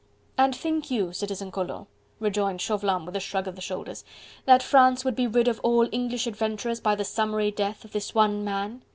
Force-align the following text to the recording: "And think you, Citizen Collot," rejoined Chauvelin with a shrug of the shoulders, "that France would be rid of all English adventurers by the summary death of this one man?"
"And 0.35 0.55
think 0.55 0.89
you, 0.89 1.13
Citizen 1.13 1.51
Collot," 1.51 1.85
rejoined 2.19 2.59
Chauvelin 2.59 3.05
with 3.05 3.15
a 3.15 3.19
shrug 3.19 3.47
of 3.47 3.53
the 3.55 3.61
shoulders, 3.61 4.03
"that 4.45 4.63
France 4.63 5.05
would 5.05 5.15
be 5.15 5.27
rid 5.27 5.47
of 5.47 5.59
all 5.59 5.87
English 5.91 6.25
adventurers 6.25 6.79
by 6.79 6.95
the 6.95 7.05
summary 7.05 7.51
death 7.51 7.85
of 7.85 7.91
this 7.91 8.15
one 8.15 8.43
man?" 8.43 8.81